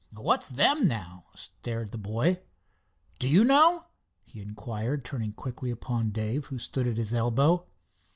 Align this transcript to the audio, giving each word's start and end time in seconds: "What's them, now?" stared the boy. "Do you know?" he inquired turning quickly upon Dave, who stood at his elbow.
"What's 0.15 0.49
them, 0.49 0.85
now?" 0.87 1.25
stared 1.35 1.91
the 1.91 1.99
boy. 1.99 2.41
"Do 3.19 3.29
you 3.29 3.43
know?" 3.43 3.85
he 4.23 4.41
inquired 4.41 5.05
turning 5.05 5.31
quickly 5.33 5.69
upon 5.69 6.09
Dave, 6.09 6.45
who 6.47 6.57
stood 6.57 6.87
at 6.87 6.97
his 6.97 7.13
elbow. 7.13 7.67